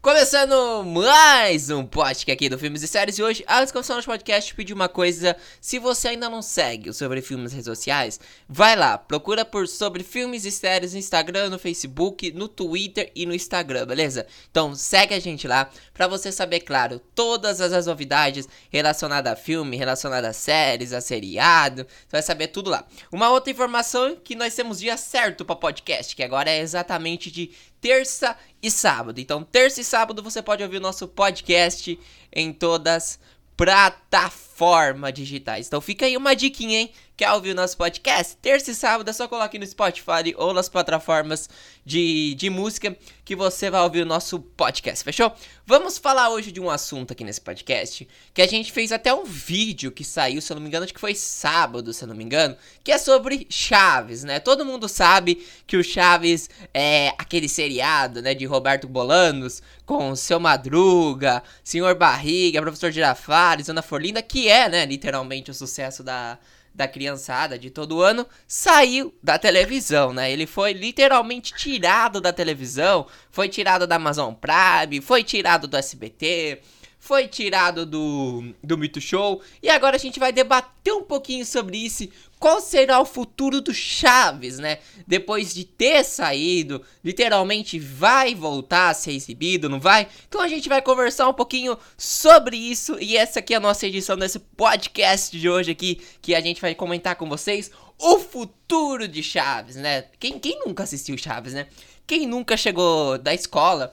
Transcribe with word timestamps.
Começando 0.00 0.84
mais 0.84 1.68
um 1.68 1.84
podcast 1.84 2.30
aqui 2.30 2.48
do 2.48 2.58
Filmes 2.58 2.82
e 2.82 2.88
Séries 2.88 3.18
e 3.18 3.22
hoje, 3.22 3.44
o 3.46 3.74
nosso 3.74 4.06
podcast, 4.06 4.54
pedir 4.54 4.72
uma 4.72 4.88
coisa, 4.88 5.36
se 5.60 5.78
você 5.78 6.08
ainda 6.08 6.30
não 6.30 6.40
segue 6.40 6.88
o 6.88 6.94
Sobre 6.94 7.20
Filmes 7.20 7.44
nas 7.44 7.52
redes 7.52 7.66
sociais, 7.66 8.18
vai 8.48 8.74
lá, 8.74 8.96
procura 8.96 9.44
por 9.44 9.68
Sobre 9.68 10.02
Filmes 10.02 10.44
e 10.44 10.50
Séries 10.50 10.92
no 10.92 10.98
Instagram, 10.98 11.50
no 11.50 11.58
Facebook, 11.58 12.32
no 12.32 12.48
Twitter 12.48 13.12
e 13.14 13.26
no 13.26 13.34
Instagram, 13.34 13.86
beleza? 13.86 14.26
Então 14.50 14.74
segue 14.74 15.14
a 15.14 15.20
gente 15.20 15.46
lá, 15.46 15.68
pra 15.92 16.06
você 16.06 16.32
saber, 16.32 16.60
claro, 16.60 17.00
todas 17.14 17.60
as, 17.60 17.72
as 17.72 17.86
novidades 17.86 18.48
relacionadas 18.70 19.32
a 19.32 19.36
filme, 19.36 19.76
relacionadas 19.76 20.30
a 20.30 20.32
séries, 20.32 20.92
a 20.92 21.00
seriado, 21.00 21.82
você 21.84 22.12
vai 22.12 22.22
saber 22.22 22.48
tudo 22.48 22.70
lá. 22.70 22.86
Uma 23.12 23.30
outra 23.30 23.50
informação 23.50 24.16
que 24.16 24.34
nós 24.34 24.54
temos 24.54 24.78
dia 24.78 24.96
certo 24.96 25.44
pra 25.44 25.54
podcast, 25.54 26.16
que 26.16 26.22
agora 26.22 26.50
é 26.50 26.60
exatamente 26.60 27.30
de 27.30 27.50
terça 27.80 28.36
e 28.62 28.70
sábado. 28.70 29.20
Então, 29.20 29.42
terça 29.42 29.80
e 29.80 29.84
sábado 29.84 30.22
você 30.22 30.42
pode 30.42 30.62
ouvir 30.62 30.78
o 30.78 30.80
nosso 30.80 31.06
podcast 31.08 31.98
em 32.32 32.52
todas 32.52 33.18
plataformas 33.56 35.12
digitais. 35.12 35.66
Então, 35.66 35.80
fica 35.80 36.06
aí 36.06 36.16
uma 36.16 36.34
diquinha, 36.34 36.80
hein? 36.80 36.92
Quer 37.18 37.32
ouvir 37.32 37.50
o 37.50 37.54
nosso 37.56 37.76
podcast? 37.76 38.36
Terça 38.36 38.70
e 38.70 38.74
sábado 38.76 39.10
é 39.10 39.12
só 39.12 39.26
colocar 39.26 39.58
no 39.58 39.66
Spotify 39.66 40.32
ou 40.36 40.54
nas 40.54 40.68
plataformas 40.68 41.50
de, 41.84 42.36
de 42.36 42.48
música 42.48 42.96
que 43.24 43.34
você 43.34 43.68
vai 43.68 43.80
ouvir 43.80 44.02
o 44.02 44.06
nosso 44.06 44.38
podcast, 44.38 45.02
fechou? 45.02 45.32
Vamos 45.66 45.98
falar 45.98 46.30
hoje 46.30 46.52
de 46.52 46.60
um 46.60 46.70
assunto 46.70 47.10
aqui 47.10 47.24
nesse 47.24 47.40
podcast 47.40 48.06
que 48.32 48.40
a 48.40 48.46
gente 48.46 48.70
fez 48.70 48.92
até 48.92 49.12
um 49.12 49.24
vídeo 49.24 49.90
que 49.90 50.04
saiu, 50.04 50.40
se 50.40 50.52
eu 50.52 50.54
não 50.54 50.62
me 50.62 50.68
engano, 50.68 50.84
acho 50.84 50.94
que 50.94 51.00
foi 51.00 51.16
sábado, 51.16 51.92
se 51.92 52.04
eu 52.04 52.06
não 52.06 52.14
me 52.14 52.22
engano, 52.22 52.56
que 52.84 52.92
é 52.92 52.98
sobre 52.98 53.48
Chaves, 53.50 54.22
né? 54.22 54.38
Todo 54.38 54.64
mundo 54.64 54.88
sabe 54.88 55.44
que 55.66 55.76
o 55.76 55.82
Chaves 55.82 56.48
é 56.72 57.08
aquele 57.18 57.48
seriado, 57.48 58.22
né, 58.22 58.32
de 58.32 58.46
Roberto 58.46 58.86
Bolanos 58.86 59.60
com 59.84 60.14
Seu 60.14 60.38
Madruga, 60.38 61.42
Senhor 61.64 61.96
Barriga, 61.96 62.62
Professor 62.62 62.92
Girafales, 62.92 63.68
Ana 63.68 63.82
Forlinda, 63.82 64.22
que 64.22 64.48
é, 64.48 64.68
né, 64.68 64.86
literalmente 64.86 65.50
o 65.50 65.54
sucesso 65.54 66.04
da 66.04 66.38
da 66.78 66.86
criançada 66.86 67.58
de 67.58 67.70
todo 67.70 68.00
ano, 68.00 68.24
saiu 68.46 69.12
da 69.20 69.36
televisão, 69.36 70.12
né? 70.12 70.30
Ele 70.30 70.46
foi 70.46 70.72
literalmente 70.72 71.52
tirado 71.52 72.20
da 72.20 72.32
televisão, 72.32 73.04
foi 73.32 73.48
tirado 73.48 73.84
da 73.84 73.96
Amazon 73.96 74.32
Prime, 74.32 75.00
foi 75.00 75.24
tirado 75.24 75.66
do 75.66 75.76
SBT, 75.76 76.60
foi 76.98 77.28
tirado 77.28 77.86
do, 77.86 78.54
do 78.62 78.76
Mito 78.76 79.00
Show. 79.00 79.40
E 79.62 79.68
agora 79.68 79.96
a 79.96 79.98
gente 79.98 80.18
vai 80.18 80.32
debater 80.32 80.92
um 80.92 81.02
pouquinho 81.02 81.46
sobre 81.46 81.78
isso, 81.78 82.08
qual 82.38 82.60
será 82.60 83.00
o 83.00 83.04
futuro 83.04 83.60
do 83.60 83.72
Chaves, 83.72 84.58
né? 84.58 84.78
Depois 85.06 85.54
de 85.54 85.64
ter 85.64 86.04
saído, 86.04 86.82
literalmente 87.04 87.78
vai 87.78 88.34
voltar 88.34 88.90
a 88.90 88.94
ser 88.94 89.12
exibido, 89.12 89.68
não 89.68 89.80
vai? 89.80 90.08
Então 90.28 90.40
a 90.40 90.48
gente 90.48 90.68
vai 90.68 90.82
conversar 90.82 91.28
um 91.28 91.34
pouquinho 91.34 91.78
sobre 91.96 92.56
isso 92.56 92.96
e 93.00 93.16
essa 93.16 93.38
aqui 93.38 93.54
é 93.54 93.56
a 93.56 93.60
nossa 93.60 93.86
edição 93.86 94.16
desse 94.16 94.38
podcast 94.38 95.38
de 95.38 95.48
hoje 95.48 95.70
aqui, 95.70 96.00
que 96.20 96.34
a 96.34 96.40
gente 96.40 96.60
vai 96.60 96.74
comentar 96.74 97.16
com 97.16 97.28
vocês 97.28 97.70
o 97.98 98.18
futuro 98.18 99.08
de 99.08 99.22
Chaves, 99.22 99.76
né? 99.76 100.04
Quem, 100.20 100.38
quem 100.38 100.60
nunca 100.64 100.84
assistiu 100.84 101.18
Chaves, 101.18 101.52
né? 101.52 101.66
Quem 102.06 102.26
nunca 102.26 102.56
chegou 102.56 103.18
da 103.18 103.34
escola 103.34 103.92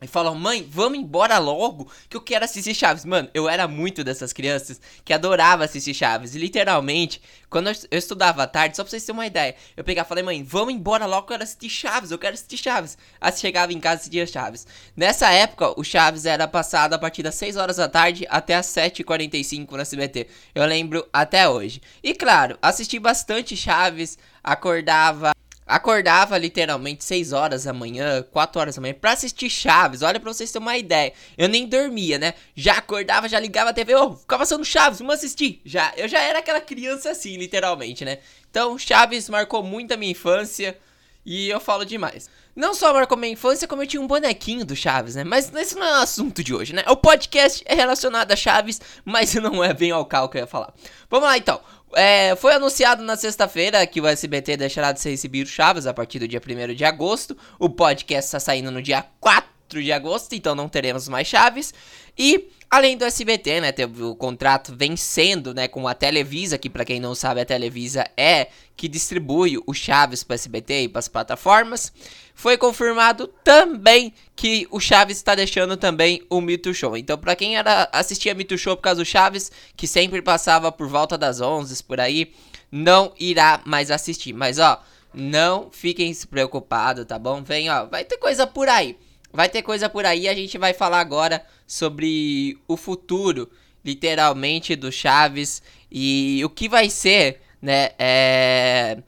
e 0.00 0.06
falam, 0.06 0.34
mãe, 0.34 0.66
vamos 0.70 0.98
embora 0.98 1.38
logo 1.38 1.90
que 2.08 2.16
eu 2.16 2.20
quero 2.20 2.44
assistir 2.44 2.74
Chaves. 2.74 3.04
Mano, 3.04 3.28
eu 3.34 3.48
era 3.48 3.66
muito 3.66 4.04
dessas 4.04 4.32
crianças 4.32 4.80
que 5.04 5.12
adorava 5.12 5.64
assistir 5.64 5.94
Chaves. 5.94 6.34
E 6.34 6.38
literalmente, 6.38 7.20
quando 7.50 7.68
eu 7.68 7.98
estudava 7.98 8.44
à 8.44 8.46
tarde, 8.46 8.76
só 8.76 8.84
pra 8.84 8.90
vocês 8.90 9.04
terem 9.04 9.18
uma 9.18 9.26
ideia, 9.26 9.56
eu 9.76 9.82
pegava 9.82 10.06
e 10.06 10.08
falei, 10.08 10.24
mãe, 10.24 10.44
vamos 10.44 10.72
embora 10.72 11.06
logo 11.06 11.26
que 11.26 11.32
eu 11.32 11.38
quero 11.38 11.42
assistir 11.42 11.68
Chaves, 11.68 12.10
eu 12.10 12.18
quero 12.18 12.34
assistir 12.34 12.58
Chaves. 12.58 12.96
Aí 13.20 13.32
chegava 13.32 13.72
em 13.72 13.80
casa 13.80 13.96
e 13.96 14.00
assistia 14.00 14.26
Chaves. 14.26 14.66
Nessa 14.96 15.30
época, 15.30 15.78
o 15.78 15.82
Chaves 15.82 16.26
era 16.26 16.46
passado 16.46 16.94
a 16.94 16.98
partir 16.98 17.22
das 17.22 17.34
6 17.34 17.56
horas 17.56 17.76
da 17.76 17.88
tarde 17.88 18.26
até 18.30 18.54
as 18.54 18.66
7h45 18.66 19.70
no 19.72 19.80
SBT. 19.80 20.28
Eu 20.54 20.64
lembro 20.64 21.06
até 21.12 21.48
hoje. 21.48 21.82
E 22.02 22.14
claro, 22.14 22.56
assisti 22.62 22.98
bastante 22.98 23.56
Chaves, 23.56 24.16
acordava 24.44 25.32
Acordava 25.68 26.38
literalmente 26.38 27.04
6 27.04 27.34
horas 27.34 27.64
da 27.64 27.74
manhã, 27.74 28.24
4 28.32 28.58
horas 28.58 28.76
da 28.76 28.80
manhã 28.80 28.94
pra 28.94 29.12
assistir 29.12 29.50
Chaves. 29.50 30.00
Olha 30.00 30.18
pra 30.18 30.32
vocês 30.32 30.50
terem 30.50 30.66
uma 30.66 30.78
ideia. 30.78 31.12
Eu 31.36 31.46
nem 31.46 31.66
dormia, 31.66 32.18
né? 32.18 32.32
Já 32.56 32.78
acordava, 32.78 33.28
já 33.28 33.38
ligava 33.38 33.68
a 33.68 33.74
TV, 33.74 33.94
ô, 33.94 34.04
oh, 34.04 34.16
ficava 34.16 34.40
passando 34.40 34.64
Chaves, 34.64 34.98
vamos 34.98 35.14
assistir. 35.16 35.60
Já, 35.66 35.92
eu 35.96 36.08
já 36.08 36.20
era 36.20 36.38
aquela 36.38 36.60
criança 36.60 37.10
assim, 37.10 37.36
literalmente, 37.36 38.02
né? 38.02 38.18
Então, 38.50 38.78
Chaves 38.78 39.28
marcou 39.28 39.62
muito 39.62 39.92
a 39.92 39.96
minha 39.98 40.12
infância 40.12 40.78
e 41.24 41.50
eu 41.50 41.60
falo 41.60 41.84
demais. 41.84 42.30
Não 42.56 42.74
só 42.74 42.92
marcou 42.92 43.16
minha 43.16 43.34
infância, 43.34 43.68
como 43.68 43.82
eu 43.82 43.86
tinha 43.86 44.00
um 44.00 44.06
bonequinho 44.06 44.64
do 44.64 44.74
Chaves, 44.74 45.14
né? 45.14 45.22
Mas 45.22 45.54
esse 45.54 45.76
não 45.76 45.86
é 45.86 45.92
o 45.92 46.02
assunto 46.02 46.42
de 46.42 46.54
hoje, 46.54 46.72
né? 46.72 46.82
O 46.88 46.96
podcast 46.96 47.62
é 47.66 47.74
relacionado 47.74 48.32
a 48.32 48.36
Chaves, 48.36 48.80
mas 49.04 49.34
não 49.36 49.62
é 49.62 49.74
bem 49.74 49.90
ao 49.90 50.06
cal 50.06 50.28
que 50.28 50.38
eu 50.38 50.40
ia 50.40 50.46
falar. 50.46 50.72
Vamos 51.10 51.28
lá 51.28 51.36
então. 51.36 51.60
É, 51.94 52.36
foi 52.36 52.54
anunciado 52.54 53.02
na 53.02 53.16
sexta-feira 53.16 53.86
que 53.86 54.00
o 54.00 54.06
SBT 54.06 54.56
deixará 54.56 54.92
de 54.92 55.00
ser 55.00 55.10
exibido 55.10 55.48
Chaves 55.48 55.86
a 55.86 55.94
partir 55.94 56.18
do 56.18 56.28
dia 56.28 56.40
1 56.40 56.74
de 56.74 56.84
agosto. 56.84 57.36
O 57.58 57.68
podcast 57.68 58.28
está 58.28 58.40
saindo 58.40 58.70
no 58.70 58.82
dia 58.82 59.04
4 59.20 59.57
de 59.68 59.92
agosto, 59.92 60.34
então 60.34 60.54
não 60.54 60.68
teremos 60.68 61.08
mais 61.08 61.26
Chaves. 61.26 61.74
E 62.16 62.48
além 62.70 62.96
do 62.96 63.04
SBT, 63.04 63.60
né, 63.60 63.72
o 64.00 64.14
contrato 64.14 64.74
vencendo, 64.76 65.54
né, 65.54 65.68
com 65.68 65.86
a 65.86 65.94
Televisa, 65.94 66.58
que 66.58 66.68
para 66.68 66.84
quem 66.84 67.00
não 67.00 67.14
sabe 67.14 67.40
a 67.40 67.44
Televisa 67.44 68.04
é 68.16 68.48
que 68.76 68.88
distribui 68.88 69.58
o 69.66 69.74
Chaves 69.74 70.22
para 70.22 70.34
SBT 70.34 70.82
e 70.82 70.88
para 70.88 70.98
as 70.98 71.08
plataformas. 71.08 71.92
Foi 72.34 72.56
confirmado 72.56 73.26
também 73.42 74.12
que 74.36 74.66
o 74.70 74.78
Chaves 74.78 75.16
está 75.16 75.34
deixando 75.34 75.76
também 75.76 76.22
o 76.30 76.40
Mito 76.40 76.72
Show. 76.72 76.96
Então, 76.96 77.18
para 77.18 77.34
quem 77.34 77.56
era 77.56 77.88
assistia 77.92 78.34
Mito 78.34 78.56
Show 78.56 78.76
por 78.76 78.82
causa 78.82 79.02
do 79.02 79.06
Chaves, 79.06 79.50
que 79.76 79.86
sempre 79.86 80.22
passava 80.22 80.70
por 80.70 80.88
volta 80.88 81.18
das 81.18 81.40
11 81.40 81.82
por 81.82 82.00
aí, 82.00 82.32
não 82.70 83.12
irá 83.18 83.60
mais 83.64 83.90
assistir. 83.90 84.32
Mas 84.32 84.58
ó, 84.58 84.80
não 85.12 85.70
fiquem 85.70 86.12
se 86.14 86.26
preocupados, 86.26 87.04
tá 87.06 87.18
bom? 87.18 87.42
Vem, 87.42 87.70
ó, 87.70 87.86
vai 87.86 88.04
ter 88.04 88.18
coisa 88.18 88.46
por 88.46 88.68
aí. 88.68 88.96
Vai 89.32 89.48
ter 89.48 89.62
coisa 89.62 89.88
por 89.88 90.06
aí, 90.06 90.28
a 90.28 90.34
gente 90.34 90.56
vai 90.56 90.72
falar 90.72 91.00
agora 91.00 91.44
sobre 91.66 92.58
o 92.66 92.76
futuro, 92.76 93.50
literalmente, 93.84 94.74
do 94.74 94.90
Chaves 94.90 95.62
e 95.90 96.42
o 96.44 96.50
que 96.50 96.68
vai 96.68 96.88
ser, 96.88 97.40
né? 97.60 97.90
É... 97.98 99.02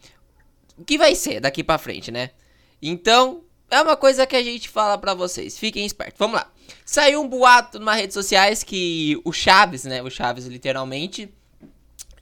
O 0.76 0.84
que 0.84 0.98
vai 0.98 1.14
ser 1.14 1.40
daqui 1.40 1.64
pra 1.64 1.78
frente, 1.78 2.10
né? 2.10 2.30
Então, 2.80 3.42
é 3.70 3.80
uma 3.80 3.96
coisa 3.96 4.26
que 4.26 4.36
a 4.36 4.42
gente 4.42 4.68
fala 4.68 4.98
para 4.98 5.14
vocês. 5.14 5.58
Fiquem 5.58 5.86
espertos. 5.86 6.18
Vamos 6.18 6.36
lá. 6.36 6.50
Saiu 6.84 7.22
um 7.22 7.28
boato 7.28 7.78
nas 7.78 7.96
redes 7.96 8.14
sociais 8.14 8.62
que 8.62 9.20
o 9.24 9.32
Chaves, 9.32 9.84
né? 9.84 10.02
O 10.02 10.10
Chaves, 10.10 10.46
literalmente, 10.46 11.32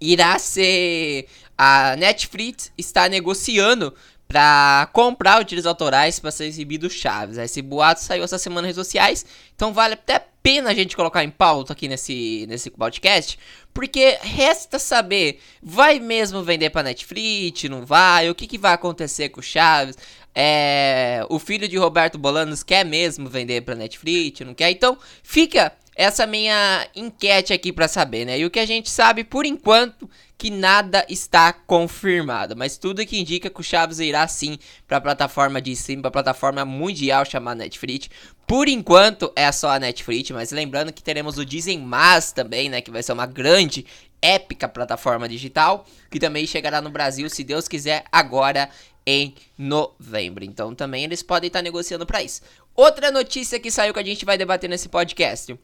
irá 0.01 0.39
ser. 0.39 1.27
A 1.57 1.97
Netflix 1.97 2.71
está 2.77 3.09
negociando 3.09 3.95
para 4.29 4.91
comprar 4.93 5.41
os 5.41 5.47
direitos 5.47 5.67
autorais 5.67 6.21
para 6.21 6.31
ser 6.31 6.45
exibido 6.45 6.91
Chaves. 6.91 7.39
Esse 7.39 7.63
boato 7.63 8.03
saiu 8.03 8.23
essa 8.23 8.37
semana 8.37 8.63
nas 8.63 8.77
redes 8.77 8.87
sociais, 8.87 9.25
então 9.57 9.73
vale 9.73 9.95
até 9.95 10.23
pena 10.43 10.71
a 10.71 10.75
gente 10.75 10.95
colocar 10.95 11.25
em 11.25 11.31
pauta 11.31 11.73
aqui 11.73 11.89
nesse, 11.89 12.47
nesse 12.47 12.71
podcast, 12.71 13.39
porque 13.73 14.19
resta 14.21 14.79
saber, 14.79 15.41
vai 15.63 15.99
mesmo 15.99 16.43
vender 16.43 16.71
para 16.71 16.83
Netflix, 16.83 17.65
não 17.65 17.87
vai? 17.87 18.29
O 18.29 18.35
que, 18.35 18.47
que 18.47 18.59
vai 18.59 18.75
acontecer 18.75 19.31
com 19.31 19.41
o 19.41 19.43
Chaves? 19.43 19.97
É, 20.35 21.25
o 21.31 21.39
filho 21.39 21.67
de 21.67 21.77
Roberto 21.77 22.19
Bolanos 22.19 22.63
quer 22.63 22.85
mesmo 22.85 23.29
vender 23.29 23.63
pra 23.63 23.75
Netflix, 23.75 24.41
não 24.41 24.55
quer? 24.55 24.71
Então, 24.71 24.97
fica 25.23 25.73
essa 25.99 26.29
minha 26.29 26.89
enquete 26.95 27.53
aqui 27.53 27.73
para 27.73 27.89
saber, 27.89 28.25
né? 28.25 28.39
E 28.39 28.47
o 28.47 28.51
que 28.51 28.61
a 28.61 28.65
gente 28.65 28.89
sabe 28.89 29.25
por 29.25 29.45
enquanto 29.45 30.09
que 30.39 30.49
nada 30.49 31.05
está 31.09 31.53
confirmado, 31.53 32.57
mas 32.57 32.79
tudo 32.79 33.05
que 33.05 33.19
indica 33.19 33.51
que 33.51 33.61
o 33.61 33.65
Chaves 33.65 33.99
irá 33.99 34.29
sim 34.29 34.61
para 34.87 34.99
a 34.99 35.01
plataforma 35.01 35.61
de 35.61 35.73
streaming, 35.73 36.03
para 36.03 36.11
a 36.11 36.13
plataforma 36.13 36.65
mundial 36.65 37.25
chamada 37.25 37.65
Netflix. 37.65 38.09
Por 38.47 38.69
enquanto 38.69 39.33
é 39.35 39.51
só 39.51 39.71
a 39.71 39.81
Netflix, 39.81 40.31
mas 40.31 40.53
lembrando 40.53 40.93
que 40.93 41.03
teremos 41.03 41.37
o 41.37 41.45
Disney 41.45 41.77
Mas 41.77 42.31
também, 42.31 42.69
né, 42.69 42.81
que 42.81 42.93
vai 42.93 43.03
ser 43.03 43.13
uma 43.13 43.27
grande 43.27 43.85
épica 44.23 44.69
plataforma 44.69 45.29
digital, 45.29 45.85
que 46.09 46.21
também 46.21 46.47
chegará 46.47 46.81
no 46.81 46.91
Brasil, 46.91 47.29
se 47.29 47.43
Deus 47.43 47.67
quiser, 47.67 48.05
agora 48.13 48.71
em 49.05 49.35
novembro. 49.59 50.45
Então 50.45 50.77
também 50.77 51.03
eles 51.03 51.25
podem 51.25 51.49
estar 51.49 51.61
negociando 51.61 52.07
para 52.07 52.23
isso. 52.23 52.41
Outra 52.73 53.11
notícia 53.11 53.59
que 53.59 53.73
saiu 53.73 53.93
que 53.93 53.99
a 53.99 54.05
gente 54.05 54.25
vai 54.25 54.39
debater 54.39 54.71
nesse 54.71 54.89
podcast, 54.89 55.59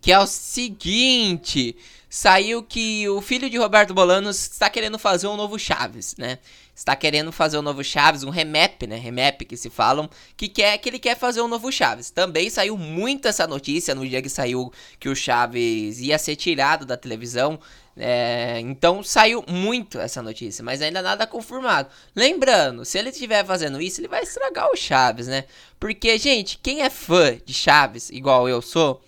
Que 0.00 0.12
é 0.12 0.18
o 0.18 0.26
seguinte: 0.26 1.76
saiu 2.08 2.62
que 2.62 3.08
o 3.08 3.20
filho 3.20 3.48
de 3.48 3.56
Roberto 3.56 3.94
Bolanos 3.94 4.36
está 4.42 4.68
querendo 4.68 4.98
fazer 4.98 5.28
um 5.28 5.36
novo 5.36 5.58
Chaves, 5.58 6.16
né? 6.18 6.38
Está 6.74 6.96
querendo 6.96 7.30
fazer 7.30 7.58
um 7.58 7.62
novo 7.62 7.84
Chaves, 7.84 8.24
um 8.24 8.30
remap, 8.30 8.82
né? 8.86 8.96
Remap 8.96 9.42
que 9.42 9.56
se 9.56 9.70
falam, 9.70 10.08
que 10.36 10.48
quer 10.48 10.76
que 10.78 10.88
ele 10.88 10.98
quer 10.98 11.16
fazer 11.16 11.40
um 11.42 11.48
novo 11.48 11.70
Chaves. 11.70 12.10
Também 12.10 12.50
saiu 12.50 12.76
muito 12.76 13.28
essa 13.28 13.46
notícia 13.46 13.94
no 13.94 14.08
dia 14.08 14.22
que 14.22 14.30
saiu 14.30 14.72
que 14.98 15.08
o 15.08 15.14
Chaves 15.14 16.00
ia 16.00 16.18
ser 16.18 16.36
tirado 16.36 16.84
da 16.86 16.96
televisão. 16.96 17.60
É, 17.96 18.58
então 18.60 19.02
saiu 19.02 19.44
muito 19.46 20.00
essa 20.00 20.22
notícia, 20.22 20.64
mas 20.64 20.80
ainda 20.80 21.02
nada 21.02 21.26
confirmado. 21.26 21.90
Lembrando, 22.16 22.84
se 22.84 22.98
ele 22.98 23.10
estiver 23.10 23.44
fazendo 23.44 23.80
isso, 23.80 24.00
ele 24.00 24.08
vai 24.08 24.22
estragar 24.22 24.70
o 24.72 24.76
Chaves, 24.76 25.26
né? 25.26 25.44
Porque, 25.78 26.16
gente, 26.18 26.58
quem 26.62 26.80
é 26.80 26.88
fã 26.88 27.36
de 27.44 27.52
Chaves, 27.52 28.08
igual 28.08 28.48
eu 28.48 28.62
sou, 28.62 29.02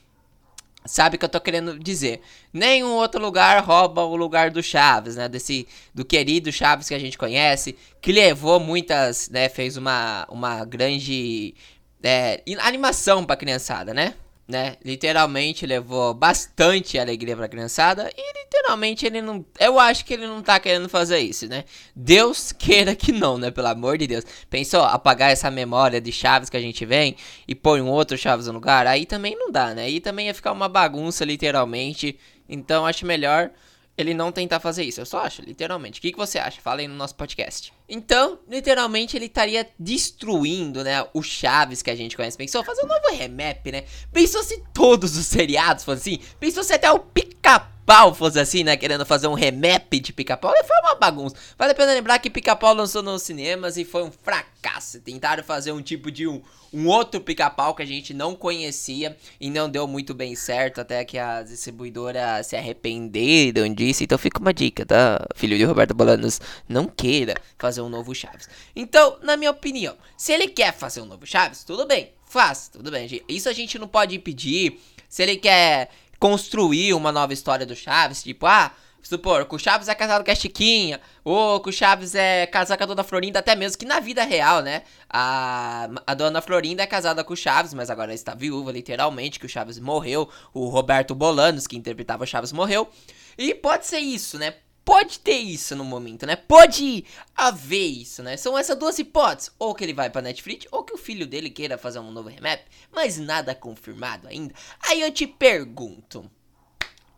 sabe 0.84 1.16
o 1.16 1.18
que 1.18 1.24
eu 1.24 1.28
tô 1.28 1.40
querendo 1.40 1.78
dizer. 1.78 2.20
Nenhum 2.52 2.92
outro 2.94 3.20
lugar 3.20 3.62
rouba 3.64 4.02
o 4.04 4.16
lugar 4.16 4.50
do 4.50 4.62
Chaves, 4.62 5.16
né? 5.16 5.28
Desse 5.28 5.66
do 5.94 6.04
querido 6.04 6.52
Chaves 6.52 6.88
que 6.88 6.94
a 6.94 6.98
gente 6.98 7.18
conhece, 7.18 7.76
que 8.00 8.12
levou 8.12 8.58
muitas, 8.60 9.28
né, 9.30 9.48
fez 9.48 9.76
uma 9.76 10.26
uma 10.30 10.64
grande 10.64 11.54
é, 12.02 12.42
animação 12.60 13.24
pra 13.24 13.36
criançada, 13.36 13.94
né? 13.94 14.14
Né? 14.46 14.76
Literalmente 14.84 15.64
levou 15.64 16.12
bastante 16.12 16.98
alegria 16.98 17.36
pra 17.36 17.48
criançada 17.48 18.10
e 18.16 18.44
literalmente 18.44 19.06
ele 19.06 19.22
não, 19.22 19.44
eu 19.58 19.78
acho 19.78 20.04
que 20.04 20.14
ele 20.14 20.26
não 20.26 20.42
tá 20.42 20.58
querendo 20.58 20.88
fazer 20.88 21.20
isso, 21.20 21.46
né? 21.46 21.64
Deus 21.94 22.52
queira 22.52 22.94
que 22.94 23.12
não, 23.12 23.38
né? 23.38 23.50
Pelo 23.50 23.68
amor 23.68 23.96
de 23.96 24.06
Deus. 24.06 24.24
Pensou 24.50 24.82
apagar 24.82 25.30
essa 25.30 25.50
memória 25.50 26.00
de 26.00 26.12
Chaves 26.12 26.50
que 26.50 26.56
a 26.56 26.60
gente 26.60 26.84
vem 26.84 27.16
e 27.46 27.54
pôr 27.54 27.80
um 27.80 27.88
outro 27.88 28.18
Chaves 28.18 28.46
no 28.46 28.52
lugar? 28.52 28.86
Aí 28.86 29.06
também 29.06 29.36
não 29.36 29.50
dá, 29.50 29.74
né? 29.74 29.84
Aí 29.84 30.00
também 30.00 30.26
ia 30.26 30.34
ficar 30.34 30.52
uma 30.52 30.68
bagunça 30.68 31.24
literalmente. 31.24 32.18
Então 32.48 32.84
acho 32.84 33.06
melhor 33.06 33.50
ele 33.96 34.14
não 34.14 34.32
tentar 34.32 34.60
fazer 34.60 34.84
isso. 34.84 35.00
Eu 35.00 35.06
só 35.06 35.20
acho, 35.20 35.42
literalmente. 35.42 35.98
O 35.98 36.02
que, 36.02 36.12
que 36.12 36.18
você 36.18 36.38
acha? 36.38 36.60
Fala 36.60 36.80
aí 36.80 36.88
no 36.88 36.94
nosso 36.94 37.14
podcast. 37.14 37.72
Então, 37.88 38.38
literalmente, 38.48 39.16
ele 39.16 39.26
estaria 39.26 39.68
destruindo, 39.78 40.82
né, 40.82 41.06
o 41.12 41.22
Chaves 41.22 41.82
que 41.82 41.90
a 41.90 41.94
gente 41.94 42.16
conhece. 42.16 42.36
Pensou 42.36 42.64
fazer 42.64 42.84
um 42.84 42.88
novo 42.88 43.14
remap, 43.14 43.66
né? 43.70 43.84
Pensou 44.12 44.42
se 44.42 44.62
todos 44.72 45.16
os 45.16 45.26
seriados 45.26 45.84
fossem 45.84 46.14
assim? 46.14 46.24
Pensou 46.40 46.64
se 46.64 46.72
até 46.72 46.90
o 46.90 46.98
pica 46.98 47.71
Pica-Pau 47.82 48.14
fosse 48.14 48.38
assim, 48.38 48.62
né? 48.62 48.76
Querendo 48.76 49.04
fazer 49.04 49.26
um 49.26 49.34
remap 49.34 49.92
de 50.00 50.12
Pica-Pau, 50.12 50.52
foi 50.64 50.76
uma 50.82 50.94
bagunça. 50.94 51.34
Vale 51.58 51.72
a 51.72 51.74
pena 51.74 51.92
lembrar 51.92 52.18
que 52.20 52.30
Pica-Pau 52.30 52.72
lançou 52.72 53.02
nos 53.02 53.22
cinemas 53.22 53.76
e 53.76 53.84
foi 53.84 54.04
um 54.04 54.10
fracasso. 54.10 55.00
Tentaram 55.00 55.42
fazer 55.42 55.72
um 55.72 55.82
tipo 55.82 56.10
de 56.10 56.26
um, 56.26 56.40
um 56.72 56.86
outro 56.86 57.20
Pica-Pau 57.20 57.74
que 57.74 57.82
a 57.82 57.86
gente 57.86 58.14
não 58.14 58.36
conhecia 58.36 59.16
e 59.40 59.50
não 59.50 59.68
deu 59.68 59.86
muito 59.88 60.14
bem 60.14 60.34
certo, 60.36 60.80
até 60.80 61.04
que 61.04 61.18
as 61.18 61.50
distribuidoras 61.50 62.46
se 62.46 62.56
arrependeram 62.56 63.72
disso. 63.74 64.04
Então 64.04 64.16
fica 64.16 64.40
uma 64.40 64.54
dica, 64.54 64.86
tá? 64.86 65.26
Filho 65.34 65.58
de 65.58 65.64
Roberto 65.64 65.92
Bolanos, 65.92 66.40
não 66.68 66.86
queira 66.86 67.34
fazer 67.58 67.80
um 67.80 67.88
novo 67.88 68.14
Chaves. 68.14 68.48
Então, 68.76 69.18
na 69.22 69.36
minha 69.36 69.50
opinião, 69.50 69.96
se 70.16 70.32
ele 70.32 70.46
quer 70.46 70.72
fazer 70.72 71.00
um 71.00 71.06
novo 71.06 71.26
Chaves, 71.26 71.64
tudo 71.64 71.84
bem, 71.84 72.12
faz, 72.26 72.68
tudo 72.68 72.90
bem. 72.90 73.22
Isso 73.28 73.48
a 73.48 73.52
gente 73.52 73.78
não 73.78 73.88
pode 73.88 74.14
impedir. 74.14 74.78
Se 75.08 75.22
ele 75.22 75.36
quer 75.36 75.90
construir 76.22 76.94
uma 76.94 77.10
nova 77.10 77.32
história 77.32 77.66
do 77.66 77.74
Chaves, 77.74 78.22
tipo, 78.22 78.46
ah, 78.46 78.70
supor, 79.02 79.44
que 79.44 79.56
o 79.56 79.58
Chaves 79.58 79.88
é 79.88 79.94
casado 79.96 80.24
com 80.24 80.30
a 80.30 80.34
Chiquinha, 80.36 81.00
ou 81.24 81.58
que 81.58 81.68
o 81.68 81.72
Chaves 81.72 82.14
é 82.14 82.46
casado 82.46 82.78
com 82.78 82.84
a 82.84 82.86
Dona 82.86 83.02
Florinda, 83.02 83.40
até 83.40 83.56
mesmo 83.56 83.76
que 83.76 83.84
na 83.84 83.98
vida 83.98 84.22
real, 84.22 84.62
né? 84.62 84.84
A, 85.10 85.88
a 86.06 86.14
Dona 86.14 86.40
Florinda 86.40 86.80
é 86.80 86.86
casada 86.86 87.24
com 87.24 87.32
o 87.32 87.36
Chaves, 87.36 87.74
mas 87.74 87.90
agora 87.90 88.14
está 88.14 88.36
viúva, 88.36 88.70
literalmente, 88.70 89.40
que 89.40 89.46
o 89.46 89.48
Chaves 89.48 89.80
morreu. 89.80 90.30
O 90.54 90.68
Roberto 90.68 91.12
Bolanos, 91.12 91.66
que 91.66 91.76
interpretava 91.76 92.22
o 92.22 92.26
Chaves, 92.26 92.52
morreu. 92.52 92.88
E 93.36 93.52
pode 93.52 93.84
ser 93.86 93.98
isso, 93.98 94.38
né? 94.38 94.54
Pode 94.84 95.20
ter 95.20 95.36
isso 95.36 95.76
no 95.76 95.84
momento, 95.84 96.26
né? 96.26 96.34
Pode 96.34 97.04
haver 97.36 97.86
isso, 97.86 98.22
né? 98.22 98.36
São 98.36 98.58
essas 98.58 98.76
duas 98.76 98.98
hipóteses. 98.98 99.52
Ou 99.58 99.74
que 99.74 99.84
ele 99.84 99.94
vai 99.94 100.10
pra 100.10 100.20
Netflix, 100.20 100.66
ou 100.72 100.82
que 100.82 100.92
o 100.92 100.98
filho 100.98 101.26
dele 101.26 101.50
queira 101.50 101.78
fazer 101.78 102.00
um 102.00 102.10
novo 102.10 102.28
remap. 102.28 102.60
Mas 102.90 103.16
nada 103.16 103.54
confirmado 103.54 104.26
ainda. 104.26 104.52
Aí 104.80 105.00
eu 105.00 105.12
te 105.12 105.26
pergunto. 105.26 106.28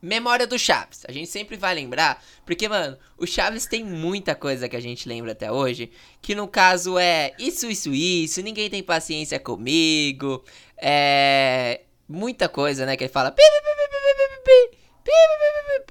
Memória 0.00 0.46
do 0.46 0.58
Chaves. 0.58 1.06
A 1.08 1.12
gente 1.12 1.30
sempre 1.30 1.56
vai 1.56 1.74
lembrar. 1.74 2.22
Porque, 2.44 2.68
mano, 2.68 2.98
o 3.16 3.26
Chaves 3.26 3.64
tem 3.64 3.82
muita 3.82 4.34
coisa 4.34 4.68
que 4.68 4.76
a 4.76 4.80
gente 4.80 5.08
lembra 5.08 5.32
até 5.32 5.50
hoje. 5.50 5.90
Que 6.20 6.34
no 6.34 6.46
caso 6.46 6.98
é 6.98 7.32
isso, 7.38 7.66
isso, 7.70 7.94
isso. 7.94 8.42
Ninguém 8.42 8.68
tem 8.68 8.82
paciência 8.82 9.40
comigo. 9.40 10.44
É. 10.76 11.80
Muita 12.06 12.46
coisa, 12.46 12.84
né? 12.84 12.94
Que 12.94 13.04
ele 13.04 13.12
fala. 13.12 13.30
Pi, 13.30 13.42
pi, 13.42 13.60
pi, 13.62 13.88
pi, 13.88 13.98
pi, 13.98 14.28
pi, 14.28 14.70
pi 14.76 14.83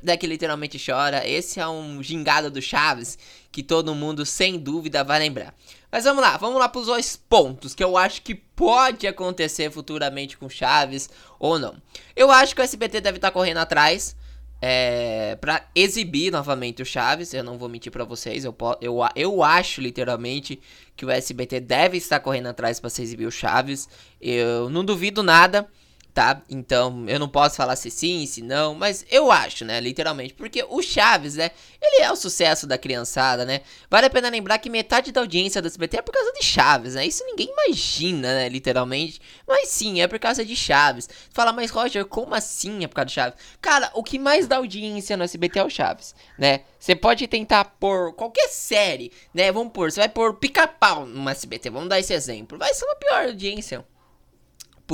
né, 0.01 0.17
que 0.17 0.27
literalmente 0.27 0.83
chora. 0.83 1.27
Esse 1.27 1.59
é 1.59 1.67
um 1.67 2.01
gingado 2.03 2.51
do 2.51 2.61
Chaves 2.61 3.17
que 3.51 3.63
todo 3.63 3.95
mundo 3.95 4.25
sem 4.25 4.57
dúvida 4.57 5.03
vai 5.03 5.19
lembrar. 5.19 5.53
Mas 5.91 6.05
vamos 6.05 6.21
lá, 6.21 6.37
vamos 6.37 6.59
lá 6.59 6.67
para 6.67 6.81
os 6.81 6.87
dois 6.87 7.15
pontos 7.15 7.75
que 7.75 7.83
eu 7.83 7.95
acho 7.95 8.21
que 8.21 8.33
pode 8.33 9.05
acontecer 9.05 9.71
futuramente 9.71 10.37
com 10.37 10.49
Chaves 10.49 11.09
ou 11.39 11.59
não. 11.59 11.75
Eu 12.15 12.31
acho 12.31 12.55
que 12.55 12.61
o 12.61 12.63
SBT 12.63 12.99
deve 12.99 13.17
estar 13.17 13.29
tá 13.29 13.33
correndo 13.33 13.57
atrás 13.57 14.15
é, 14.59 15.35
para 15.39 15.67
exibir 15.75 16.31
novamente 16.31 16.81
o 16.81 16.85
Chaves. 16.85 17.33
Eu 17.33 17.43
não 17.43 17.57
vou 17.57 17.69
mentir 17.69 17.91
para 17.91 18.03
vocês, 18.03 18.43
eu, 18.43 18.55
eu, 18.81 18.99
eu 19.15 19.43
acho 19.43 19.81
literalmente 19.81 20.59
que 20.95 21.05
o 21.05 21.11
SBT 21.11 21.59
deve 21.59 21.97
estar 21.97 22.19
correndo 22.19 22.47
atrás 22.47 22.79
para 22.79 22.89
se 22.89 23.03
exibir 23.03 23.27
o 23.27 23.31
Chaves. 23.31 23.87
Eu 24.19 24.69
não 24.69 24.83
duvido 24.83 25.21
nada 25.21 25.69
tá? 26.13 26.41
Então, 26.49 27.05
eu 27.07 27.19
não 27.19 27.27
posso 27.27 27.55
falar 27.55 27.75
se 27.75 27.89
sim, 27.89 28.25
se 28.25 28.41
não, 28.41 28.75
mas 28.75 29.05
eu 29.09 29.31
acho, 29.31 29.65
né, 29.65 29.79
literalmente, 29.79 30.33
porque 30.33 30.63
o 30.69 30.81
Chaves, 30.81 31.35
né, 31.35 31.49
ele 31.81 32.03
é 32.03 32.11
o 32.11 32.15
sucesso 32.15 32.67
da 32.67 32.77
criançada, 32.77 33.43
né? 33.43 33.61
Vale 33.89 34.05
a 34.05 34.09
pena 34.09 34.29
lembrar 34.29 34.59
que 34.59 34.69
metade 34.69 35.11
da 35.11 35.21
audiência 35.21 35.61
do 35.61 35.67
SBT 35.67 35.97
é 35.97 36.01
por 36.01 36.13
causa 36.13 36.31
de 36.33 36.45
Chaves, 36.45 36.93
né? 36.93 37.05
Isso 37.05 37.25
ninguém 37.25 37.49
imagina, 37.51 38.35
né, 38.35 38.49
literalmente, 38.49 39.19
mas 39.47 39.69
sim, 39.69 40.01
é 40.01 40.07
por 40.07 40.19
causa 40.19 40.45
de 40.45 40.55
Chaves. 40.55 41.09
Fala, 41.31 41.51
mas 41.51 41.71
Roger, 41.71 42.05
como 42.05 42.35
assim 42.35 42.83
é 42.83 42.87
por 42.87 42.95
causa 42.95 43.07
de 43.07 43.13
Chaves? 43.13 43.39
Cara, 43.59 43.91
o 43.95 44.03
que 44.03 44.19
mais 44.19 44.47
dá 44.47 44.57
audiência 44.57 45.17
no 45.17 45.23
SBT 45.23 45.59
é 45.59 45.63
o 45.63 45.69
Chaves, 45.69 46.13
né? 46.37 46.61
Você 46.79 46.95
pode 46.95 47.27
tentar 47.27 47.65
pôr 47.79 48.13
qualquer 48.13 48.49
série, 48.49 49.11
né? 49.33 49.51
Vamos 49.51 49.73
pôr, 49.73 49.91
você 49.91 50.01
vai 50.01 50.09
pôr 50.09 50.35
pica-pau 50.35 51.05
no 51.05 51.27
SBT, 51.29 51.69
vamos 51.69 51.89
dar 51.89 51.99
esse 51.99 52.13
exemplo. 52.13 52.57
Vai 52.57 52.73
ser 52.73 52.85
uma 52.85 52.95
pior 52.95 53.25
audiência. 53.25 53.83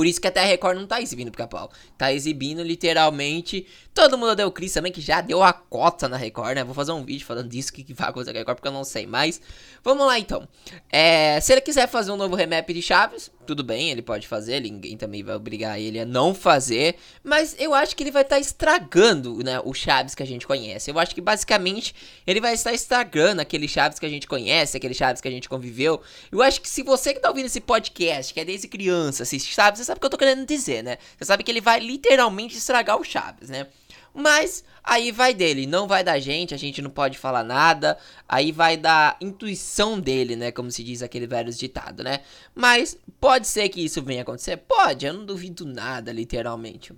Por 0.00 0.06
isso 0.06 0.18
que 0.18 0.26
até 0.26 0.40
a 0.40 0.46
Record 0.46 0.78
não 0.78 0.86
tá 0.86 0.98
exibindo 1.02 1.30
pica-pau. 1.30 1.70
Tá 1.98 2.10
exibindo 2.10 2.62
literalmente. 2.62 3.66
Todo 3.92 4.16
mundo 4.16 4.34
deu 4.34 4.50
Cris 4.50 4.72
também, 4.72 4.90
que 4.90 4.98
já 5.02 5.20
deu 5.20 5.42
a 5.42 5.52
cota 5.52 6.08
na 6.08 6.16
Record, 6.16 6.54
né? 6.54 6.64
Vou 6.64 6.72
fazer 6.72 6.92
um 6.92 7.04
vídeo 7.04 7.26
falando 7.26 7.50
disso, 7.50 7.70
que, 7.70 7.84
que 7.84 7.92
vai 7.92 8.08
acontecer 8.08 8.32
com 8.32 8.38
a 8.38 8.40
Record, 8.40 8.56
porque 8.56 8.68
eu 8.68 8.72
não 8.72 8.82
sei 8.82 9.06
mais. 9.06 9.42
Vamos 9.84 10.06
lá 10.06 10.18
então. 10.18 10.48
É, 10.90 11.38
se 11.42 11.52
ele 11.52 11.60
quiser 11.60 11.86
fazer 11.86 12.12
um 12.12 12.16
novo 12.16 12.34
remap 12.34 12.66
de 12.72 12.80
Chaves, 12.80 13.30
tudo 13.50 13.64
bem, 13.64 13.90
ele 13.90 14.00
pode 14.00 14.28
fazer. 14.28 14.60
Ninguém 14.60 14.96
também 14.96 15.24
vai 15.24 15.34
obrigar 15.34 15.80
ele 15.80 15.98
a 15.98 16.06
não 16.06 16.32
fazer. 16.32 16.94
Mas 17.24 17.56
eu 17.58 17.74
acho 17.74 17.96
que 17.96 18.02
ele 18.04 18.12
vai 18.12 18.22
estar 18.22 18.36
tá 18.36 18.40
estragando, 18.40 19.42
né? 19.42 19.60
O 19.64 19.74
Chaves 19.74 20.14
que 20.14 20.22
a 20.22 20.26
gente 20.26 20.46
conhece. 20.46 20.88
Eu 20.88 20.98
acho 21.00 21.12
que 21.12 21.20
basicamente 21.20 21.92
ele 22.24 22.40
vai 22.40 22.54
estar 22.54 22.72
estragando 22.72 23.42
aquele 23.42 23.66
Chaves 23.66 23.98
que 23.98 24.06
a 24.06 24.08
gente 24.08 24.28
conhece, 24.28 24.76
aquele 24.76 24.94
Chaves 24.94 25.20
que 25.20 25.26
a 25.26 25.30
gente 25.32 25.48
conviveu. 25.48 26.00
Eu 26.30 26.40
acho 26.42 26.60
que 26.60 26.68
se 26.68 26.84
você 26.84 27.12
que 27.12 27.18
tá 27.18 27.28
ouvindo 27.28 27.46
esse 27.46 27.60
podcast, 27.60 28.32
que 28.32 28.38
é 28.38 28.44
desde 28.44 28.68
criança, 28.68 29.24
assiste 29.24 29.52
Chaves, 29.52 29.80
você 29.80 29.84
sabe 29.84 29.98
o 29.98 30.00
que 30.00 30.06
eu 30.06 30.10
tô 30.10 30.18
querendo 30.18 30.46
dizer, 30.46 30.84
né? 30.84 30.96
Você 31.18 31.24
sabe 31.24 31.42
que 31.42 31.50
ele 31.50 31.60
vai 31.60 31.80
literalmente 31.80 32.56
estragar 32.56 33.00
o 33.00 33.04
Chaves, 33.04 33.48
né? 33.50 33.66
Mas 34.14 34.64
aí 34.82 35.12
vai 35.12 35.32
dele, 35.32 35.66
não 35.66 35.86
vai 35.86 36.02
da 36.02 36.18
gente, 36.18 36.54
a 36.54 36.56
gente 36.56 36.82
não 36.82 36.90
pode 36.90 37.18
falar 37.18 37.44
nada. 37.44 37.96
Aí 38.28 38.52
vai 38.52 38.76
da 38.76 39.16
intuição 39.20 40.00
dele, 40.00 40.36
né? 40.36 40.50
Como 40.50 40.70
se 40.70 40.82
diz 40.82 41.02
aquele 41.02 41.26
velho 41.26 41.52
ditado, 41.52 42.02
né? 42.02 42.20
Mas 42.54 42.96
pode 43.20 43.46
ser 43.46 43.68
que 43.68 43.84
isso 43.84 44.02
venha 44.02 44.22
acontecer? 44.22 44.56
Pode, 44.56 45.06
eu 45.06 45.14
não 45.14 45.24
duvido 45.24 45.64
nada, 45.64 46.12
literalmente. 46.12 46.92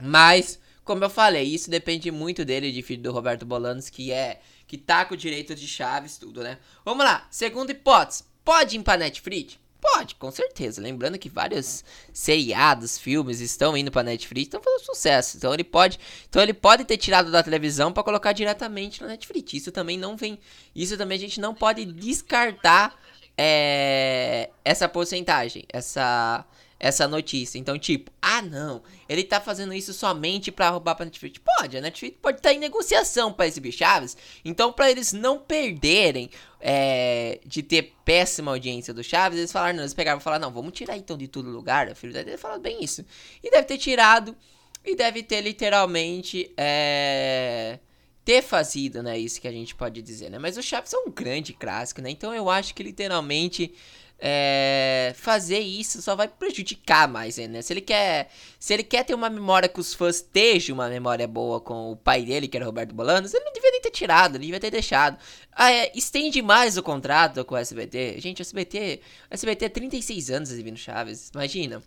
Mas, 0.00 0.58
como 0.84 1.04
eu 1.04 1.10
falei, 1.10 1.44
isso 1.44 1.70
depende 1.70 2.10
muito 2.10 2.44
dele, 2.44 2.72
de 2.72 2.82
filho 2.82 3.02
do 3.02 3.12
Roberto 3.12 3.46
Bolanos, 3.46 3.88
que 3.88 4.12
é. 4.12 4.40
que 4.66 4.76
tá 4.76 5.04
com 5.04 5.16
direito 5.16 5.54
de 5.54 5.66
chaves, 5.66 6.18
tudo, 6.18 6.42
né? 6.42 6.58
Vamos 6.84 7.04
lá, 7.04 7.26
segunda 7.30 7.72
hipótese. 7.72 8.24
Pode 8.44 8.76
ir 8.76 8.82
pra 8.82 8.96
Netflix? 8.96 9.58
Pode, 9.96 10.14
com 10.16 10.30
certeza. 10.30 10.82
Lembrando 10.82 11.18
que 11.18 11.30
vários 11.30 11.82
seriados, 12.12 12.98
filmes 12.98 13.40
estão 13.40 13.74
indo 13.74 13.90
para 13.90 14.02
Netflix, 14.02 14.46
estão 14.46 14.62
fazendo 14.62 14.84
sucesso. 14.84 15.38
Então 15.38 15.54
ele 15.54 15.64
pode, 15.64 15.98
então 16.28 16.42
ele 16.42 16.52
pode 16.52 16.84
ter 16.84 16.98
tirado 16.98 17.30
da 17.30 17.42
televisão 17.42 17.90
para 17.90 18.02
colocar 18.02 18.32
diretamente 18.32 19.00
na 19.00 19.08
Netflix. 19.08 19.54
Isso 19.54 19.72
também 19.72 19.96
não 19.96 20.14
vem, 20.14 20.38
isso 20.74 20.98
também 20.98 21.16
a 21.16 21.20
gente 21.20 21.40
não 21.40 21.54
pode 21.54 21.86
descartar 21.86 22.94
é, 23.38 24.50
essa 24.62 24.86
porcentagem, 24.86 25.64
essa 25.72 26.44
essa 26.78 27.08
notícia. 27.08 27.58
Então, 27.58 27.78
tipo, 27.78 28.10
ah 28.20 28.42
não, 28.42 28.82
ele 29.08 29.24
tá 29.24 29.40
fazendo 29.40 29.72
isso 29.72 29.92
somente 29.94 30.52
para 30.52 30.70
roubar 30.70 30.94
pra 30.94 31.04
Netflix. 31.04 31.40
Pode, 31.58 31.76
a 31.76 31.80
Netflix 31.80 32.18
pode 32.20 32.38
estar 32.38 32.50
tá 32.50 32.54
em 32.54 32.58
negociação 32.58 33.32
para 33.32 33.46
exibir 33.46 33.72
Chaves. 33.72 34.16
Então, 34.44 34.72
para 34.72 34.90
eles 34.90 35.12
não 35.12 35.38
perderem 35.38 36.30
é, 36.60 37.40
de 37.44 37.62
ter 37.62 37.94
péssima 38.04 38.50
audiência 38.50 38.92
do 38.92 39.02
Chaves, 39.02 39.38
eles 39.38 39.52
falaram, 39.52 39.76
não, 39.76 39.82
eles 39.82 39.94
pegaram 39.94 40.18
e 40.18 40.22
falaram, 40.22 40.46
não, 40.48 40.52
vamos 40.52 40.72
tirar 40.72 40.96
então 40.96 41.16
de 41.16 41.28
todo 41.28 41.48
lugar. 41.48 41.88
O 41.88 41.96
filho 41.96 42.12
dele 42.12 42.36
falou 42.36 42.60
bem 42.60 42.82
isso. 42.82 43.04
E 43.42 43.50
deve 43.50 43.64
ter 43.64 43.78
tirado 43.78 44.36
E 44.84 44.94
deve 44.94 45.22
ter 45.22 45.40
literalmente 45.40 46.52
é, 46.56 47.78
ter 48.24 48.42
fazido, 48.42 49.02
né? 49.02 49.18
Isso 49.18 49.40
que 49.40 49.48
a 49.48 49.52
gente 49.52 49.74
pode 49.74 50.02
dizer, 50.02 50.30
né? 50.30 50.38
Mas 50.38 50.56
o 50.56 50.62
Chaves 50.62 50.92
é 50.92 50.98
um 50.98 51.10
grande 51.10 51.52
clássico, 51.52 52.02
né? 52.02 52.10
Então 52.10 52.34
eu 52.34 52.50
acho 52.50 52.74
que 52.74 52.82
literalmente 52.82 53.72
é, 54.18 55.12
fazer 55.14 55.58
isso 55.58 56.00
só 56.00 56.16
vai 56.16 56.26
prejudicar 56.26 57.06
mais 57.06 57.36
ele, 57.36 57.48
né? 57.48 57.62
Se 57.62 57.72
ele 57.72 57.82
quer, 57.82 58.30
se 58.58 58.72
ele 58.72 58.82
quer 58.82 59.04
ter 59.04 59.14
uma 59.14 59.28
memória 59.28 59.68
que 59.68 59.78
os 59.78 59.92
fãs 59.92 60.16
estejam 60.16 60.74
uma 60.74 60.88
memória 60.88 61.28
boa 61.28 61.60
com 61.60 61.92
o 61.92 61.96
pai 61.96 62.24
dele, 62.24 62.48
que 62.48 62.56
era 62.56 62.64
Roberto 62.64 62.94
Bolanos, 62.94 63.34
ele 63.34 63.44
não 63.44 63.52
devia 63.52 63.70
nem 63.70 63.80
ter 63.80 63.90
tirado, 63.90 64.36
ele 64.36 64.46
devia 64.46 64.60
ter 64.60 64.70
deixado. 64.70 65.18
Ah, 65.52 65.70
é, 65.70 65.92
estende 65.94 66.40
mais 66.40 66.76
o 66.78 66.82
contrato 66.82 67.44
com 67.44 67.54
o 67.54 67.58
SBT. 67.58 68.18
Gente, 68.18 68.40
o 68.40 68.42
SBT, 68.42 69.00
o 69.30 69.34
SBT 69.34 69.64
é 69.66 69.68
36 69.68 70.30
anos 70.30 70.50
exibindo 70.50 70.78
Chaves, 70.78 71.30
imagina. 71.34 71.82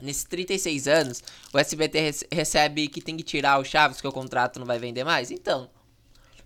Nesses 0.00 0.24
36 0.24 0.88
anos, 0.88 1.22
o 1.52 1.58
SBT 1.58 2.26
recebe 2.30 2.86
que 2.88 3.00
tem 3.00 3.16
que 3.16 3.22
tirar 3.22 3.58
o 3.58 3.64
Chaves, 3.64 4.00
que 4.00 4.06
o 4.06 4.12
contrato 4.12 4.58
não 4.58 4.66
vai 4.66 4.78
vender 4.78 5.04
mais. 5.04 5.30
Então, 5.30 5.70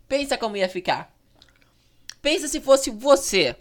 pensa 0.09 0.39
como 0.39 0.57
ia 0.57 0.69
ficar. 0.69 1.13
Pensa 2.23 2.47
se 2.47 2.61
fosse 2.61 2.91
você 2.91 3.57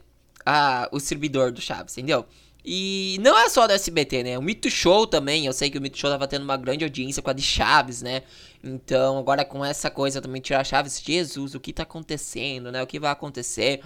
a, 0.50 0.90
o 0.92 1.00
servidor 1.00 1.52
do 1.52 1.62
Chaves, 1.62 1.96
entendeu? 1.96 2.26
E 2.66 3.18
não 3.22 3.38
é 3.38 3.48
só 3.48 3.68
do 3.68 3.74
SBT, 3.74 4.24
né? 4.24 4.38
O 4.38 4.42
Mito 4.42 4.70
Show 4.70 5.06
também, 5.06 5.46
eu 5.46 5.54
sei 5.54 5.70
que 5.70 5.78
o 5.78 5.82
Mito 5.82 5.98
Show 5.98 6.10
tava 6.10 6.28
tendo 6.28 6.44
uma 6.44 6.58
grande 6.58 6.84
audiência 6.84 7.22
com 7.22 7.30
a 7.30 7.34
de 7.34 7.44
Chaves, 7.44 8.02
né? 8.02 8.24
Então, 8.64 9.20
agora 9.20 9.46
com 9.46 9.64
essa 9.64 9.92
coisa 9.92 10.20
também 10.22 10.42
tirar 10.42 10.64
Chaves, 10.66 11.00
Jesus, 11.02 11.54
o 11.54 11.60
que 11.60 11.72
tá 11.72 11.84
acontecendo, 11.84 12.72
né? 12.72 12.82
O 12.82 12.88
que 12.88 13.00
vai 13.00 13.12
acontecer? 13.12 13.82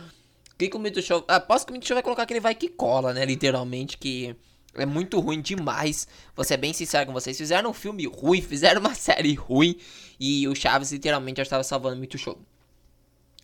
O 0.53 0.57
que, 0.57 0.69
que 0.69 0.77
o 0.77 0.79
Mito 0.79 1.01
Show. 1.01 1.23
Aposto 1.27 1.65
que 1.65 1.71
o 1.71 1.73
Mito 1.73 1.85
Show 1.85 1.95
vai 1.95 2.03
colocar 2.03 2.23
aquele 2.23 2.39
vai 2.39 2.55
que 2.55 2.69
cola, 2.69 3.13
né? 3.13 3.25
Literalmente, 3.25 3.97
que 3.97 4.35
é 4.73 4.85
muito 4.85 5.19
ruim 5.19 5.41
demais. 5.41 6.07
Vou 6.33 6.45
ser 6.45 6.57
bem 6.57 6.71
sincero 6.71 7.05
com 7.05 7.13
vocês. 7.13 7.37
Fizeram 7.37 7.71
um 7.71 7.73
filme 7.73 8.07
ruim, 8.07 8.41
fizeram 8.41 8.79
uma 8.79 8.95
série 8.95 9.33
ruim. 9.33 9.75
E 10.19 10.47
o 10.47 10.55
Chaves 10.55 10.91
literalmente 10.93 11.37
já 11.37 11.43
estava 11.43 11.63
salvando 11.63 11.97
o 11.97 11.99
Mito 11.99 12.17
Show. 12.17 12.39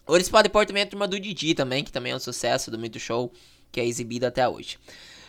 Ou 0.09 0.15
eles 0.15 0.27
podem 0.27 0.51
pôr 0.51 0.65
também 0.65 0.81
a 0.81 0.87
turma 0.87 1.07
do 1.07 1.19
Didi 1.19 1.53
também, 1.53 1.83
que 1.83 1.91
também 1.91 2.11
é 2.11 2.15
um 2.15 2.19
sucesso 2.19 2.71
do 2.71 2.79
Mito 2.79 2.99
Show, 2.99 3.31
que 3.71 3.79
é 3.79 3.85
exibido 3.85 4.25
até 4.25 4.49
hoje. 4.49 4.79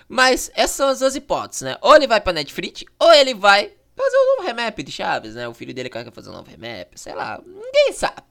Mas 0.08 0.50
essas 0.54 0.75
são 0.75 0.88
as 0.88 1.00
duas 1.00 1.14
hipóteses, 1.14 1.62
né? 1.62 1.76
Ou 1.82 1.94
ele 1.94 2.06
vai 2.06 2.18
pra 2.18 2.32
Netflix, 2.32 2.82
ou 2.99 3.12
ele 3.12 3.34
vai 3.34 3.70
fazer 3.94 4.16
um 4.16 4.37
novo 4.37 4.49
remap 4.49 4.78
de 4.82 4.90
Chaves, 4.90 5.34
né? 5.34 5.46
O 5.46 5.52
filho 5.52 5.75
dele 5.75 5.90
quer 5.90 6.10
fazer 6.10 6.30
um 6.30 6.32
novo 6.32 6.50
remap, 6.50 6.94
sei 6.96 7.14
lá. 7.14 7.38
Ninguém 7.44 7.92
sabe. 7.92 8.22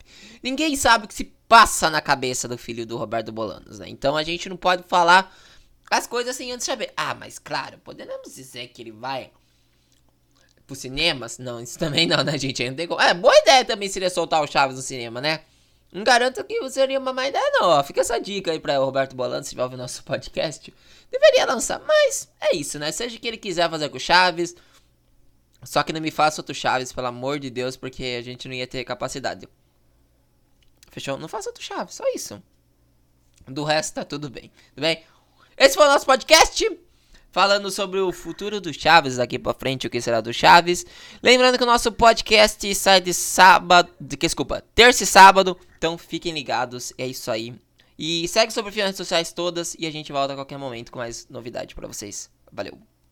Ninguém 0.42 0.74
sabe 0.74 1.04
o 1.04 1.08
que 1.08 1.14
se 1.14 1.32
passa 1.46 1.88
na 1.88 2.00
cabeça 2.00 2.48
do 2.48 2.58
filho 2.58 2.84
do 2.84 2.96
Roberto 2.96 3.30
Bolanos, 3.30 3.78
né? 3.78 3.88
Então 3.88 4.16
a 4.16 4.24
gente 4.24 4.48
não 4.48 4.56
pode 4.56 4.82
falar 4.88 5.32
as 5.88 6.08
coisas 6.08 6.34
assim 6.34 6.50
antes 6.50 6.66
de 6.66 6.72
saber. 6.72 6.92
Ah, 6.96 7.14
mas 7.14 7.38
claro, 7.38 7.78
podemos 7.78 8.34
dizer 8.34 8.66
que 8.68 8.82
ele 8.82 8.90
vai 8.90 9.30
pro 10.66 10.74
cinemas? 10.74 11.38
Não, 11.38 11.60
isso 11.60 11.78
também 11.78 12.08
não, 12.08 12.24
né, 12.24 12.36
gente? 12.36 12.68
Não 12.68 12.74
tem 12.74 12.88
como. 12.88 13.00
É, 13.00 13.14
boa 13.14 13.38
ideia 13.38 13.64
também 13.64 13.88
seria 13.88 14.10
soltar 14.10 14.42
o 14.42 14.48
Chaves 14.48 14.74
no 14.74 14.82
cinema, 14.82 15.20
né? 15.20 15.42
Não 15.92 16.04
garanto 16.04 16.44
que 16.44 16.70
seria 16.70 16.98
uma 16.98 17.12
má 17.12 17.26
ideia, 17.26 17.50
não. 17.54 17.82
Fica 17.82 18.00
essa 18.00 18.20
dica 18.20 18.52
aí 18.52 18.60
pra 18.60 18.78
Roberto 18.78 19.16
Bolano, 19.16 19.42
se 19.42 19.50
tiver 19.50 19.64
o 19.64 19.76
nosso 19.76 20.04
podcast. 20.04 20.72
Deveria 21.10 21.44
lançar, 21.46 21.80
mas 21.80 22.32
é 22.40 22.54
isso, 22.54 22.78
né? 22.78 22.92
Seja 22.92 23.18
que 23.18 23.26
ele 23.26 23.36
quiser 23.36 23.68
fazer 23.68 23.88
com 23.88 23.98
Chaves. 23.98 24.54
Só 25.64 25.82
que 25.82 25.92
não 25.92 26.00
me 26.00 26.10
faça 26.10 26.40
outro 26.40 26.54
Chaves, 26.54 26.92
pelo 26.92 27.08
amor 27.08 27.40
de 27.40 27.50
Deus, 27.50 27.76
porque 27.76 28.16
a 28.18 28.22
gente 28.22 28.46
não 28.46 28.54
ia 28.54 28.66
ter 28.66 28.84
capacidade. 28.84 29.48
Fechou? 30.90 31.18
Não 31.18 31.28
faça 31.28 31.48
outro 31.48 31.62
Chaves, 31.62 31.96
só 31.96 32.04
isso. 32.14 32.40
Do 33.46 33.64
resto 33.64 33.94
tá 33.94 34.04
tudo 34.04 34.30
bem. 34.30 34.50
Tudo 34.74 34.82
bem? 34.82 35.04
Esse 35.56 35.74
foi 35.74 35.86
o 35.86 35.90
nosso 35.90 36.06
podcast 36.06 36.64
falando 37.32 37.70
sobre 37.70 38.00
o 38.00 38.12
futuro 38.12 38.60
do 38.60 38.72
Chaves 38.72 39.16
daqui 39.16 39.38
pra 39.38 39.54
frente, 39.54 39.86
o 39.86 39.90
que 39.90 40.00
será 40.00 40.20
do 40.20 40.32
Chaves. 40.32 40.84
Lembrando 41.22 41.56
que 41.56 41.64
o 41.64 41.66
nosso 41.66 41.92
podcast 41.92 42.74
sai 42.74 43.00
de 43.00 43.14
sábado, 43.14 43.90
desculpa, 44.00 44.62
terça 44.74 45.04
e 45.04 45.06
sábado, 45.06 45.56
então 45.76 45.96
fiquem 45.96 46.32
ligados, 46.32 46.92
é 46.98 47.06
isso 47.06 47.30
aí. 47.30 47.54
E 47.98 48.26
segue 48.28 48.52
sobre 48.52 48.70
as 48.70 48.76
redes 48.76 48.96
sociais 48.96 49.32
todas 49.32 49.76
e 49.78 49.86
a 49.86 49.90
gente 49.90 50.10
volta 50.10 50.32
a 50.32 50.36
qualquer 50.36 50.58
momento 50.58 50.90
com 50.90 50.98
mais 50.98 51.28
novidade 51.28 51.74
para 51.74 51.86
vocês. 51.86 52.30
Valeu! 52.50 52.89